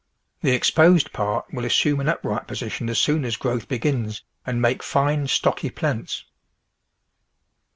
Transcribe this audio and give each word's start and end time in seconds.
The 0.41 0.49
exposed 0.49 1.13
part 1.13 1.45
will 1.53 1.63
assume 1.63 1.99
an 1.99 2.09
upright 2.09 2.47
position 2.47 2.89
as 2.89 2.97
soon 2.97 3.23
as 3.23 3.37
growth 3.37 3.67
begins 3.67 4.23
and 4.47 4.59
make 4.59 4.81
fine, 4.81 5.27
stocky 5.27 5.69
plants. 5.69 6.25